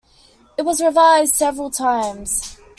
[0.57, 2.57] It was revised several times.